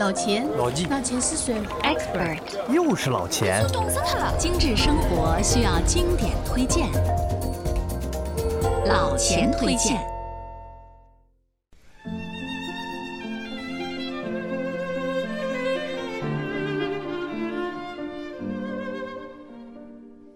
[0.00, 3.62] 老钱，老纪，老钱是谁？Expert，又是老钱。
[3.70, 4.34] 懂死他了。
[4.38, 6.90] 精致生活需要经典推荐，
[8.86, 10.00] 老钱推荐。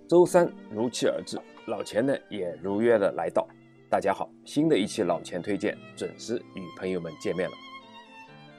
[0.06, 3.48] 周三如期而至，老钱呢也如约的来到。
[3.88, 7.56] 大家好，新的一期老钱推荐准时与朋友们见面了。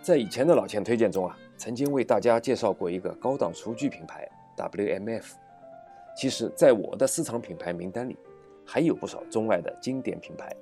[0.05, 5.31] 在以前的老钱推荐中啊，曾经为大家介绍过一个高档厨具品牌 WMF。
[6.15, 8.15] 其实，在我的私藏品牌名单里，
[8.63, 10.55] 还有不少中外的经典品牌。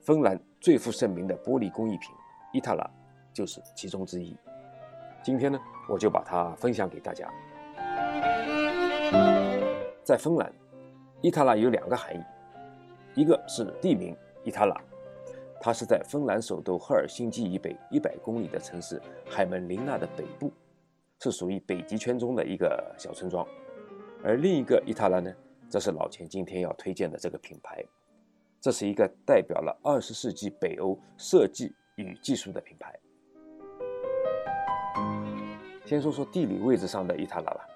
[0.00, 2.10] 芬兰最负盛名的玻璃工艺品
[2.52, 2.84] 伊塔拉
[3.32, 4.36] 就是其中之一。
[5.22, 7.32] 今天呢，我就把它分享给大家。
[10.02, 10.52] 在芬兰，
[11.20, 12.24] 伊塔拉有两个含义，
[13.14, 14.74] 一个是地名伊塔拉。
[15.62, 20.50] 它是在芬兰首都赫尔辛基以北一百公里的城市海门林纳的北部，
[21.20, 23.46] 是属于北极圈中的一个小村庄。
[24.24, 25.30] 而另一个伊塔拉呢，
[25.68, 27.84] 则是老钱今天要推荐的这个品牌。
[28.58, 32.98] 这是一个代表了二十世纪北欧设计与技术的品牌。
[35.84, 37.66] 先说说地理位置上的伊塔拉吧，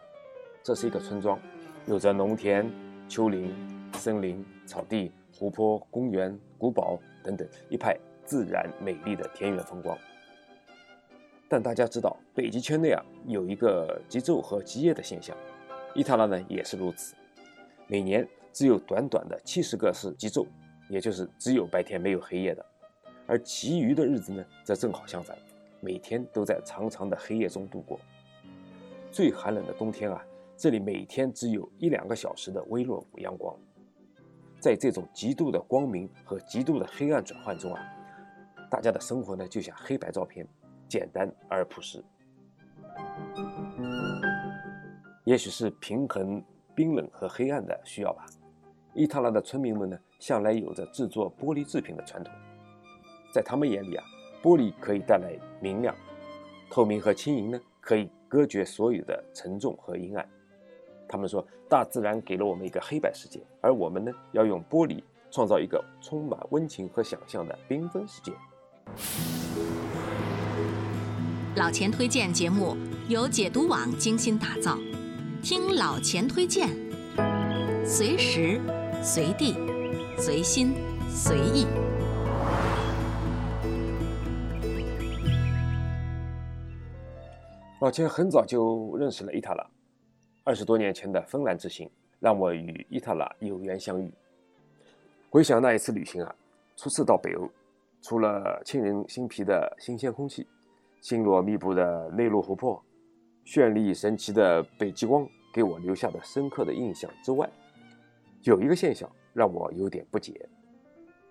[0.63, 1.39] 这是一个村庄，
[1.87, 2.71] 有着农田、
[3.11, 3.55] 丘陵、
[3.93, 6.99] 森林、草地、湖泊、公园、古堡。
[7.25, 9.99] 等等，一派自然美丽的田园风光。
[11.49, 15.37] 但大家知道，北极圈内啊有一个极昼和极夜的现象，
[15.95, 17.15] 伊塔拉呢也是如此。
[17.87, 20.47] 每年只有短短的七十个是极昼，
[20.89, 22.65] 也就是只有白天没有黑夜的。
[23.27, 25.37] 而其余的日子呢，则正好相反，
[25.81, 27.99] 每天都在长长的黑夜中度过。
[29.11, 30.23] 最寒冷的冬天啊，
[30.57, 33.57] 这里每天只有一两个小时的微弱阳光。
[34.65, 37.83] 在这种极度的光明和极度的黑暗转换中啊，
[38.71, 40.49] 大家的生活呢就像黑白照片，
[40.89, 42.03] 简单而朴实。
[45.25, 46.43] 也许是平衡
[46.75, 48.25] 冰冷和黑暗的需要吧。
[48.95, 52.33] 伊塔拉的村民们呢，向来有着制作玻璃制品的传统，
[53.35, 54.05] 在他们眼里啊，
[54.43, 55.95] 玻璃可以带来明亮、
[56.71, 60.27] 透明和轻盈呢，可以隔绝所有的沉重和阴暗。
[61.09, 68.33] 他们说，大自然给了我们一个黑白世界，而我们呢，要用玻璃创造一个充满温情和想象的缤纷世界。
[71.57, 72.77] 老钱推荐节目
[73.09, 74.77] 由解读网精心打造，
[75.43, 76.69] 听老钱推荐，
[77.87, 78.61] 随时
[79.03, 79.55] 随地
[80.19, 80.75] 随心
[81.09, 81.67] 随意。
[87.81, 89.65] 老钱很早就认识了伊塔拉。
[90.47, 91.91] 二十多年前的芬兰之行，
[92.21, 94.13] 让我与伊塔拉有缘相遇。
[95.31, 96.37] 回想那一次旅行啊，
[96.77, 97.49] 初次到北欧，
[98.03, 100.47] 除了沁人心脾的新鲜空气、
[101.01, 102.85] 星罗密布的内陆湖泊、
[103.47, 107.51] 绚丽神奇的北极光给我留下的深刻的印象之外，
[108.43, 110.47] 有一个现象让我有点不解，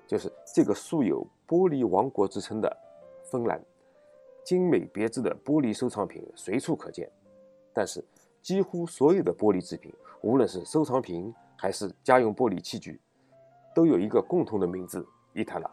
[0.08, 2.78] 就是这个素有“玻璃王国”之称的
[3.26, 3.64] 芬兰，
[4.44, 7.08] 精美别致的玻璃收藏品随处可见，
[7.72, 8.04] 但是。
[8.44, 9.90] 几乎所有的玻璃制品，
[10.22, 13.00] 无论是收藏品还是家用玻璃器具，
[13.74, 15.72] 都有一个共同的名字——伊塔拉。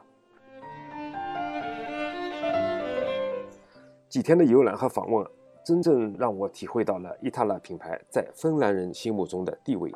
[4.09, 5.27] 几天的游览和访问，
[5.65, 9.93] 真正让我体会到了伊塔拉品牌在芬兰人心目中的地位。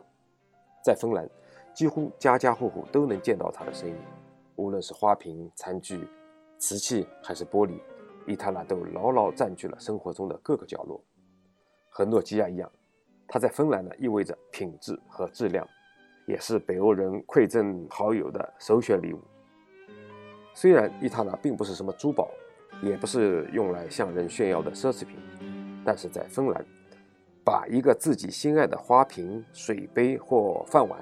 [0.85, 1.31] 在芬兰，
[1.73, 3.97] 几乎家家户户都能见到它的身影，
[4.57, 6.09] 无论是花瓶、餐具、
[6.59, 7.79] 瓷器还是玻璃，
[8.27, 11.01] 伊塔拉都牢牢占据了生活中的各个角落。
[11.97, 12.69] 和诺基亚一样，
[13.29, 15.65] 它在芬兰呢意味着品质和质量，
[16.27, 19.21] 也是北欧人馈赠好友的首选礼物。
[20.53, 22.29] 虽然伊塔拉并不是什么珠宝，
[22.83, 25.17] 也不是用来向人炫耀的奢侈品，
[25.85, 26.67] 但是在芬兰，
[27.45, 31.01] 把一个自己心爱的花瓶、水杯或饭碗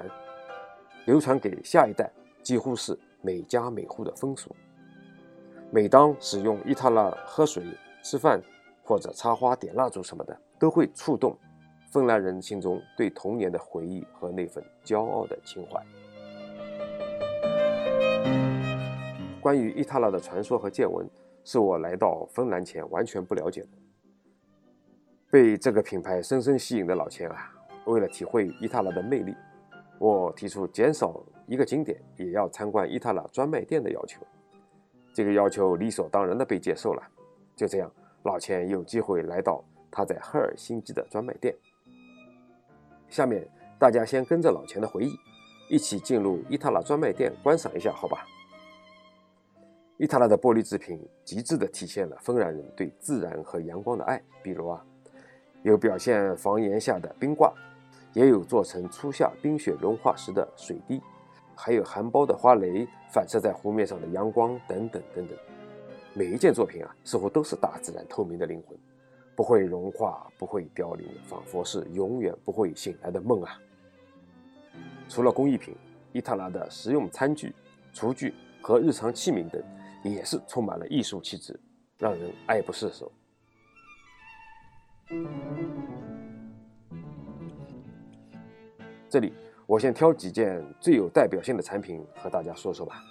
[1.07, 2.07] 流传给下一代，
[2.43, 4.55] 几乎是每家每户的风俗。
[5.71, 7.63] 每当使用伊塔拉喝水、
[8.03, 8.39] 吃饭
[8.83, 10.37] 或者插花、点蜡烛什么的。
[10.59, 11.37] 都会触动
[11.91, 15.85] 芬兰人心中对童年的回忆和那份骄傲的情怀。
[19.41, 21.05] 关于伊塔拉的传说和见闻，
[21.43, 23.67] 是我来到芬兰前完全不了解的。
[25.29, 27.51] 被这个品牌深深吸引的老钱啊，
[27.87, 29.35] 为了体会伊塔拉的魅力，
[29.99, 34.21] 我提出减少一个景点也要参观伊塔拉专卖店的要求。
[35.13, 37.03] 这个要求理所当然的被接受了。
[37.53, 37.91] 就这样，
[38.23, 39.63] 老钱有机会来到。
[39.95, 41.55] 他在赫尔辛基的专卖店。
[43.09, 43.47] 下面
[43.77, 45.15] 大家先跟着老钱的回忆，
[45.69, 48.25] 一起进入伊塔拉专卖店观赏一下，好吧？
[49.97, 54.19] 伊塔拉的玻璃制品极致地体现了芬兰人对自然和阳光的爱。
[54.41, 54.83] 比如啊，
[55.61, 57.53] 有表现房檐下的冰挂，
[58.13, 60.99] 也有做成初夏冰雪融化时的水滴，
[61.53, 65.37] 还有含苞的花蕾反射在湖面上的阳光等等等等。
[66.13, 68.77] 每一件作品啊，似乎都是大自然透明的灵魂，
[69.35, 73.59] 不会融化，不会凋零，仿佛是永远不会醒来的梦啊。
[75.09, 75.75] 除了工艺品，
[76.11, 77.53] 伊塔拉的实用餐具、
[77.93, 79.63] 厨具和日常器皿等。
[80.05, 81.57] 也是充满了艺术气质，
[81.97, 83.09] 让人爱不释手。
[89.07, 89.31] 这里
[89.65, 93.01] 我先挑几件最有代表性的产品和大家说说吧。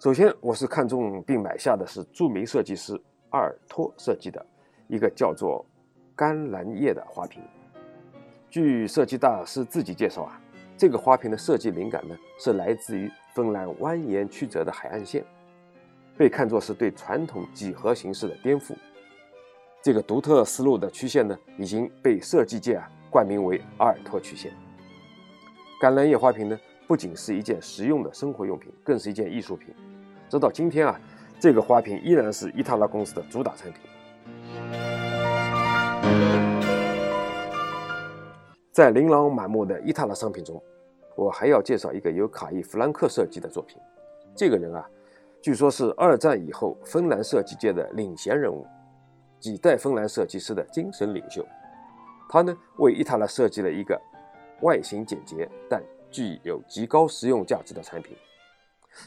[0.00, 2.96] 首先，我是看中并买下的是著名设计师
[3.30, 4.46] 阿尔托设计的
[4.86, 5.66] 一个叫做
[6.14, 7.42] “甘蓝叶”的花瓶。
[8.48, 10.40] 据设计大师自己介绍啊，
[10.76, 15.24] 这个花瓶的设计灵感呢，是来自于芬兰蜿蜒曲折的海岸线。
[16.16, 18.76] 被看作是对传统几何形式的颠覆，
[19.82, 24.52] 这个独特思路的曲线呢，已经被设计界啊冠名为阿尔托曲线。
[25.82, 26.56] 橄榄叶花瓶呢，
[26.86, 29.74] 不仅是一件实用的生活用品，更是一件艺术品。
[30.28, 31.00] 直到今天啊，
[31.40, 33.82] 这个花瓶依然是伊塔拉公司的主打产品。
[38.70, 40.62] 在琳琅满目的伊塔拉商品中，
[41.16, 43.76] 我还要介绍一个由卡伊·弗兰克设计的作品。
[44.34, 44.88] 这个人啊。
[45.40, 48.66] 据说是二战以后芬兰设计界的领衔人物，
[49.38, 51.46] 几代芬兰设计师的精神领袖。
[52.28, 53.98] 他呢为伊塔拉设计了一个
[54.62, 55.80] 外形简洁但
[56.10, 58.16] 具有极高实用价值的产品。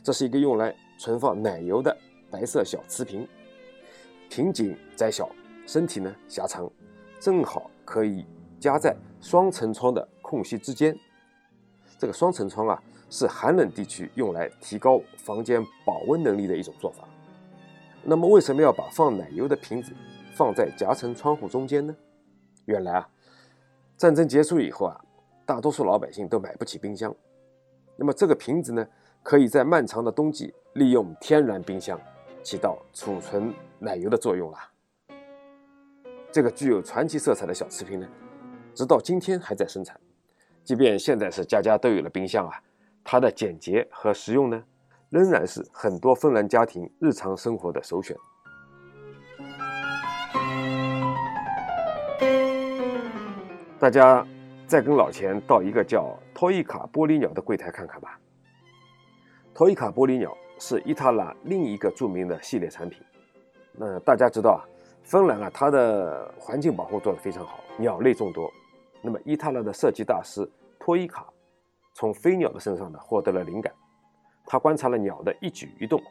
[0.03, 1.95] 这是一个用来存放奶油的
[2.29, 3.27] 白色小瓷瓶，
[4.29, 5.29] 瓶颈窄小，
[5.65, 6.69] 身体呢狭长，
[7.19, 8.25] 正好可以
[8.59, 10.97] 夹在双层窗的空隙之间。
[11.97, 12.81] 这个双层窗啊。
[13.13, 17.03] 是寒冷地区用来提高房间保温能力的一种做法。
[18.05, 19.91] 那么，为什么要把放奶油的瓶子
[20.33, 21.93] 放在夹层窗户中间呢？
[22.63, 23.09] 原来啊，
[23.97, 24.97] 战争结束以后啊，
[25.45, 27.13] 大多数老百姓都买不起冰箱。
[27.97, 28.87] 那么，这个瓶子呢，
[29.23, 31.99] 可以在漫长的冬季利用天然冰箱，
[32.41, 34.69] 起到储存奶油的作用啦。
[36.31, 38.07] 这个具有传奇色彩的小瓷瓶呢，
[38.73, 39.99] 直到今天还在生产。
[40.63, 42.53] 即便现在是家家都有了冰箱啊。
[43.03, 44.63] 它的简洁和实用呢，
[45.09, 48.15] 仍然是很多芬兰家庭日常生活的首选。
[53.79, 54.25] 大家
[54.67, 58.19] 再跟老钱到一个叫托伊卡玻璃鸟的柜台看看吧。
[59.53, 63.01] 托伊卡玻璃鸟是伊塔拉另一个著名的系列产品。
[63.73, 64.61] 那大家知道啊，
[65.03, 68.51] 芬兰啊，它的环境保护做得非常好，鸟类众多。
[69.01, 70.49] 那么伊塔拉的设计大师
[70.79, 71.27] 托伊卡。
[71.93, 73.73] 从飞鸟的身上呢获得了灵感，
[74.45, 76.01] 他观察了鸟的一举一动，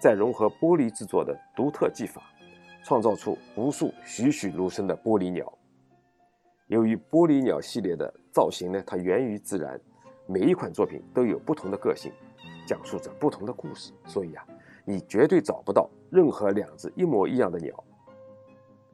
[0.00, 2.22] 再融合玻璃制作的独特技法，
[2.84, 5.52] 创造出无数栩栩如生的玻璃鸟。
[6.68, 9.78] 由于玻璃鸟系列的造型呢，它源于自然，
[10.26, 12.12] 每一款作品都有不同的个性，
[12.66, 14.44] 讲述着不同的故事，所以啊，
[14.84, 17.72] 你绝对找不到任何两只一模一样的鸟。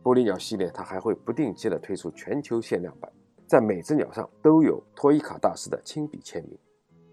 [0.02, 3.10] 玻璃鸟系列它还会不定期的推出全球限量版。
[3.46, 6.58] 在每只鸟上都有托伊卡大师的亲笔签名，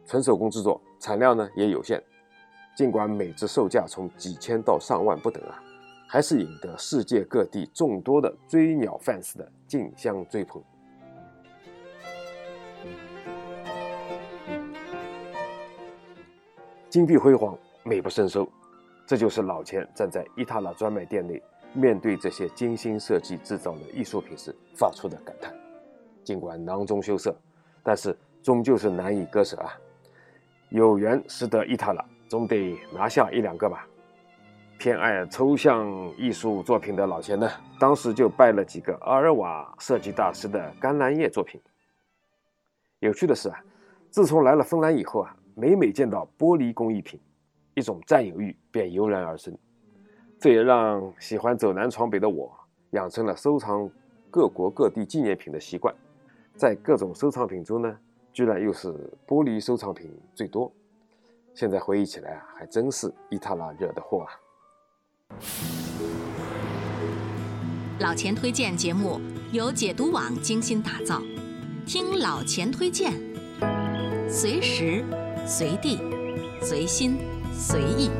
[0.06, 2.02] 纯手工制作，产量呢也有限。
[2.76, 5.62] 尽管每只售价从几千到上万不等啊，
[6.08, 10.64] 还是引得世界各地众多的追鸟 fans 的竞相追捧。
[16.90, 18.50] 金碧辉煌，美不胜收，
[19.06, 21.40] 这就是老钱站在伊塔拉专卖店内，
[21.72, 25.54] 面对这些精心设计制造的艺术品时发出的感叹。
[26.24, 27.36] 尽管囊中羞涩，
[27.84, 29.78] 但是终究是难以割舍啊！
[30.70, 33.86] 有缘识得伊塔拉，总得拿下一两个吧。
[34.80, 37.48] 偏爱抽象艺术作品的老钱呢，
[37.80, 41.62] 当时就拜了几个阿尔瓦设计大师的橄榄叶作品。
[42.98, 43.64] 有趣的是啊，
[44.10, 47.20] 自从来了芬兰以后啊，每每见到玻璃工艺品，
[47.74, 49.54] 一种占有欲便油然而生。
[50.40, 52.50] 这也让喜欢走南闯北的我，
[52.92, 53.90] 养成了收藏
[54.32, 55.94] 各国各地纪念品的习惯。
[56.56, 57.98] 在各种收藏品中呢，
[58.32, 58.88] 居然又是
[59.28, 60.72] 玻璃收藏品最多。
[61.54, 64.32] 现在回忆起来啊，还真是伊塔拉惹的祸啊！
[68.00, 69.20] 老钱推荐节目
[69.52, 71.22] 由解读网精心打造，
[71.86, 73.12] 听老钱推荐，
[74.30, 75.04] 随时
[75.50, 75.98] 随地
[76.62, 77.18] 随心
[77.52, 78.12] 随意。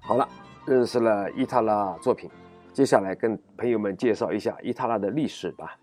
[0.00, 0.26] 好了，
[0.64, 2.30] 认识了伊塔拉作品。
[2.72, 5.78] 接下来跟朋友们介绍一下伊塔拉的历史吧。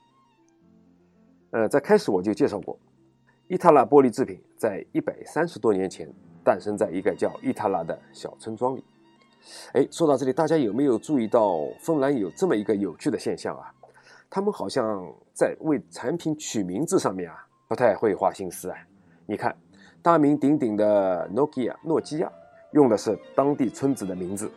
[1.51, 2.75] 呃，在开始我就介绍过，
[3.47, 6.11] 伊塔拉玻璃制品在一百三十多年前
[6.43, 8.83] 诞生在一个叫伊塔拉的小村庄里。
[9.73, 13.71] 哎，说到这里，大家有没有注意到芬兰有这么一个有趣的现象啊？
[14.31, 17.35] 他们好像在为产品取名字上面啊，
[17.67, 18.77] 不太会花心思啊。
[19.25, 19.55] 你看，
[20.03, 22.31] 大名鼎鼎的 Nokia，诺基亚
[22.73, 24.47] 用的是当地村子的名字；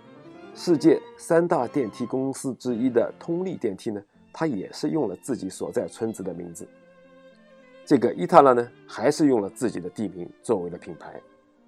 [0.55, 6.69] 世界三大电梯公司之一的通力电梯呢，它也是用了自己所在村子的名字。
[7.87, 11.19] 这个伊塔拉呢，还是用了自己的地名作为了品牌。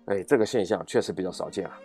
[0.07, 1.81] 哎，这个现象确实比较少见啊。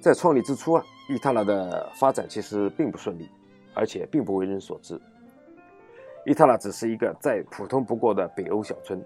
[0.00, 3.28] 在创立之初啊，伊塔拉的发展其实并不顺利，
[3.74, 4.98] 而且并不为人所知。
[6.24, 9.04] 伊塔拉只是一个再普通不过的北欧小村，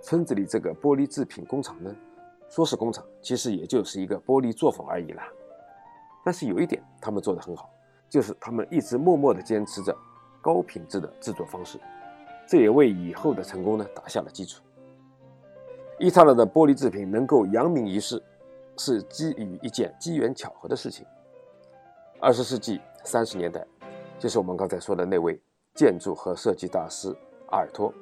[0.00, 1.92] 村子里这个玻璃制品工厂呢，
[2.48, 5.24] 说是工厂，其实也就是一个玻璃作坊而已啦。
[6.24, 7.68] 但是有一点，他们做得很好，
[8.08, 9.96] 就是他们一直默默地坚持着
[10.40, 11.80] 高品质的制作方式，
[12.46, 14.62] 这也为以后的成功呢打下了基础。
[15.98, 18.22] 伊塔拉的玻璃制品能够扬名于世，
[18.78, 21.04] 是基于一件机缘巧合的事情。
[22.20, 23.66] 二十世纪三十年代，
[24.18, 25.38] 就是我们刚才说的那位
[25.74, 27.14] 建筑和设计大师
[27.50, 27.92] 阿尔托，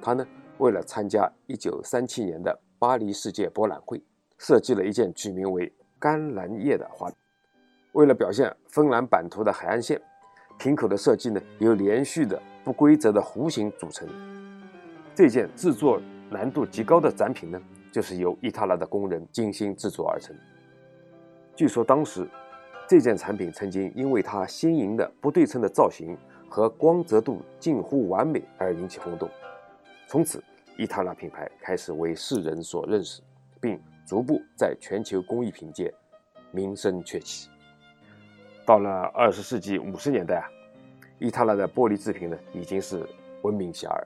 [0.00, 0.26] 他呢
[0.58, 4.02] 为了参加一九三七年的巴黎世界博览会，
[4.36, 7.10] 设计了一件取名为“甘蓝叶”的花。
[7.92, 10.00] 为了表现芬兰版图的海岸线，
[10.58, 14.06] 瓶口的设计呢由连续的不规则的弧形组成。
[15.14, 16.00] 这件制作。
[16.30, 17.58] 难度极高的展品呢，
[17.98, 20.32] 就是由伊塔拉的工人精心制作而成。
[21.56, 22.28] 据说当时
[22.88, 26.16] 这件产品曾经因为它新颖的不对称的造型
[26.48, 29.28] 和光泽度近乎完美而引起轰动。
[30.06, 30.40] 从此，
[30.76, 33.20] 伊塔拉品牌开始为世人所认识，
[33.60, 35.92] 并逐步在全球工艺品界
[36.52, 37.50] 名声鹊起。
[38.64, 40.46] 到了二十世纪五十年代啊，
[41.18, 43.04] 伊塔拉的玻璃制品呢已经是
[43.42, 44.04] 闻名遐迩。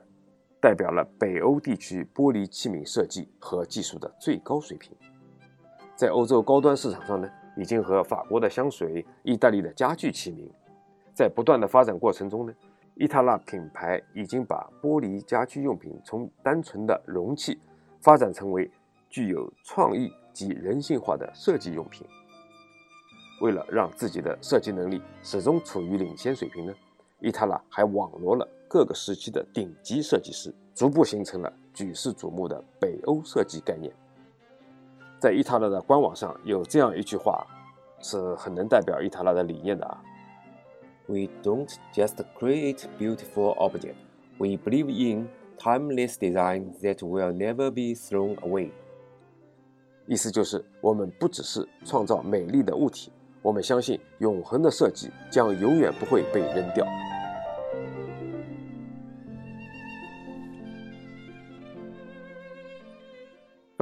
[0.63, 4.95] 代表了北欧地区玻璃器皿设计和技术的最高水平，
[5.93, 10.49] 在欧洲高端市场上呢，已经和法国的香水、意大利的家具齐名。
[11.13, 12.53] 在不断的发展过程中呢，
[12.95, 17.59] 伊塔拉品牌已经把玻璃家居用品从单纯的容器
[17.99, 18.71] 发展成为
[19.09, 22.07] 具有创意及人性化的设计用品。
[23.41, 26.73] 为了让自己的设计能力始终处于领先水平呢，
[27.19, 28.47] 伊塔拉还网罗了。
[28.73, 33.93] 各个时期的顶级设计师，逐步形成了举世瞩目的北欧设计概念。
[35.19, 37.45] 在伊塔拉的官网上有这样一句话，
[38.01, 40.03] 是很能代表伊塔拉的理念的啊
[41.05, 43.93] ：“We don't just create beautiful objects,
[44.39, 48.71] we believe in timeless design that will never be thrown away。”
[50.09, 53.11] 意思就是，我们不只是创造美丽的物体，
[53.43, 56.83] 我们相信永恒的设计将永远不会被扔掉。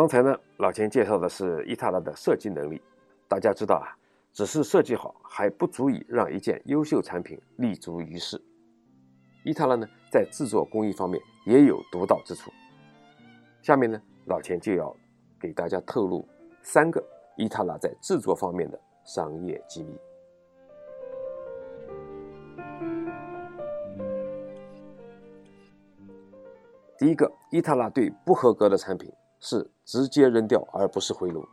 [0.02, 2.82] 刚才呢，老钱介绍的是伊塔拉的设计能力。
[3.28, 3.94] 大家知道啊，
[4.34, 8.44] 只是设计好还不足以让一件优秀产品立足于世。
[9.46, 12.50] 伊塔拉呢，在制作工艺方面也有独到之处。
[13.62, 14.92] 下面呢，老钱就要
[15.40, 16.28] 给大家透露
[16.64, 17.00] 三个
[17.38, 19.96] 伊塔拉在制作方面的商业机密。
[26.98, 29.08] 第一个，伊塔拉对不合格的产品。
[29.42, 31.46] 是直接扔掉，而不是回炉。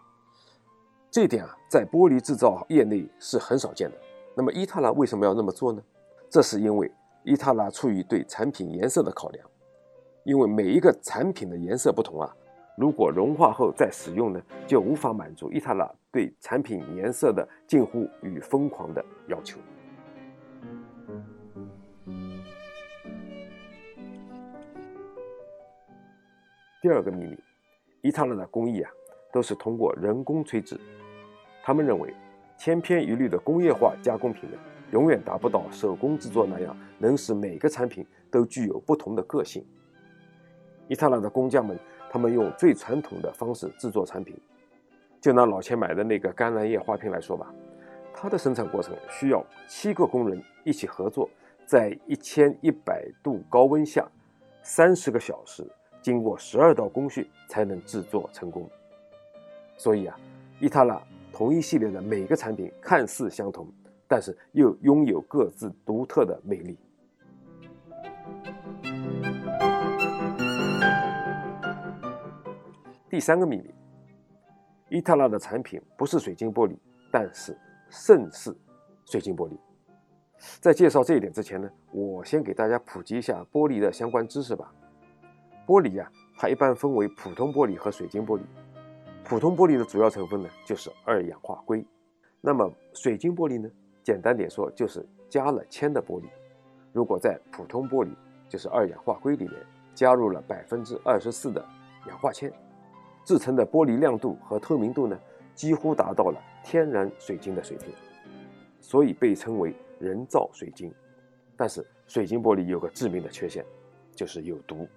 [1.11, 3.97] 这点啊，在玻璃制造业内是很少见的。
[4.37, 5.83] 那么伊塔拉为什么要那么做呢？
[6.31, 6.89] 这是因为
[7.25, 9.51] 伊塔拉出于对产品颜色的考量，
[10.23, 12.37] 因为每一个产品的颜色不同啊，
[12.77, 19.59] 如果融化后再使用呢，就无法满足伊塔拉对产品颜色的近乎与疯狂的要求。
[26.83, 27.48] 第二个秘密。
[28.01, 28.91] 伊塔拉的工艺啊，
[29.33, 30.79] 都是通过人工吹制。
[31.63, 32.15] 他们认为，
[32.57, 34.57] 千篇一律的工业化加工品呢，
[34.93, 39.67] 永远达不到手工制作那样能使每个产品都具有不同的个性。
[40.87, 41.79] 伊塔拉的工匠们，
[42.09, 44.35] 他们用最传统的方式制作产品。
[45.21, 47.53] 就拿老钱买的那个橄榄叶花瓶来说吧，
[48.15, 51.29] 它的生产过程需要七个工人一起合作，
[51.67, 54.09] 在一千一百度高温下，
[54.63, 55.67] 三十个小时。
[56.09, 58.67] 经过十二道工序才能制作成功，
[59.77, 60.19] 所以啊，
[60.59, 60.99] 伊塔拉
[61.31, 63.71] 同一系列的每个产品看似相同，
[64.07, 66.79] 但是又拥有各自独特的魅力。
[73.11, 73.75] 第三个秘密，
[74.89, 76.75] 伊塔拉的产品不是水晶玻璃，
[77.13, 77.55] 但是
[77.91, 78.57] 胜似
[79.05, 79.59] 水晶玻璃。
[80.59, 84.73] 在介绍这一点之前呢，我先给大家普及一下玻璃的相关知识吧。
[85.69, 88.41] 玻璃呀，它一般分为普通玻璃和水晶玻璃。
[89.23, 91.85] 普通玻璃的主要成分呢，就是二氧化硅。
[92.41, 93.71] 那么水晶玻璃呢，
[94.03, 96.25] 简单点说就是加了铅的玻璃。
[96.91, 98.09] 如果在普通玻璃，
[98.49, 99.55] 就是二氧化硅里面
[99.95, 101.63] 加入了百分之二十四的
[102.07, 102.51] 氧化铅，
[103.27, 105.21] 制成的玻璃亮度和透明度呢，
[105.55, 107.93] 几乎达到了天然水晶的水平，
[108.81, 110.91] 所以被称为人造水晶。
[111.59, 113.63] 但是水晶玻璃有个致命的缺陷，
[114.15, 114.89] 就是有毒。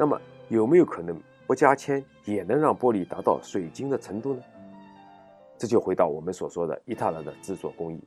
[0.00, 4.42] 那么有没有可能不加铅也能让玻璃达到水晶的程度呢？
[5.58, 8.02] 这就回到我们所说的伊塔拉的制作工艺。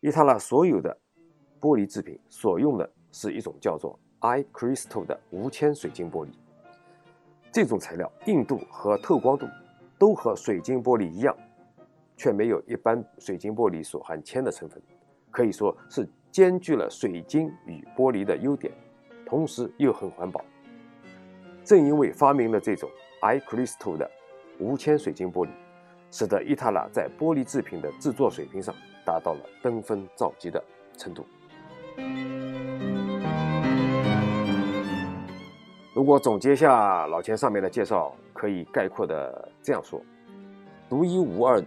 [0.00, 0.96] 伊塔拉所有的
[1.60, 6.30] 玻璃制品所用的是一种叫做 iCrystal 的无铅水晶玻璃。
[7.52, 9.46] 这种材料硬度和透光度
[9.98, 11.36] 都和水晶玻璃一样，
[12.16, 14.82] 却没有一般水晶玻璃所含铅的成分，
[15.30, 18.72] 可以说是兼具了水晶与玻璃的优点，
[19.26, 20.42] 同时又很环保。
[21.64, 22.90] 正因为发明了这种
[23.22, 24.10] iCrystal 的
[24.58, 25.50] 无铅水晶玻璃，
[26.10, 30.62] 使得伊塔拉在玻璃制品的制作水平上达到了登峰造极的
[30.96, 31.24] 程度。
[35.94, 40.00] 如果总结下老钱上面的介绍，可以概括的这样说：
[40.88, 41.62] 独一无二、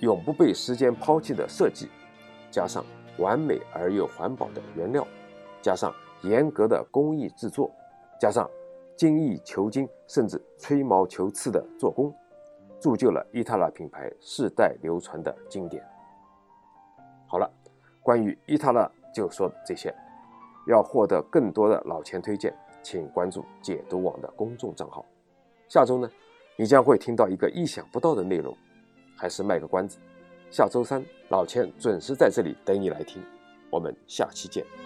[0.00, 1.88] 永不被时间抛弃的设计，
[2.50, 2.84] 加上
[3.18, 5.06] 完美而又环保的原料，
[5.62, 7.70] 加上严格的工艺制作，
[8.18, 8.50] 加上
[8.96, 12.12] 精益求精，甚至吹毛求疵的做工，
[12.80, 15.84] 铸就了伊塔拉品牌世代流传的经典。
[17.26, 17.50] 好了，
[18.02, 19.94] 关于伊塔拉就说这些。
[20.66, 25.06] 要获得更多的老钱推荐，请关注解读网的公众账号。
[25.68, 26.10] 下周呢，
[26.56, 28.52] 你将会听到一个意想不到的内容。
[29.16, 29.98] 还是卖个关子，
[30.50, 33.22] 下周三老钱准时在这里等你来听。
[33.70, 34.85] 我们下期见。